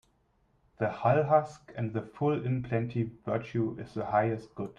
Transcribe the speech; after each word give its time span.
The 0.79 0.89
hull 0.89 1.21
husk 1.21 1.73
and 1.77 1.93
the 1.93 2.01
full 2.01 2.43
in 2.43 2.63
plenty 2.63 3.11
Virtue 3.23 3.77
is 3.79 3.93
the 3.93 4.03
highest 4.03 4.55
good. 4.55 4.69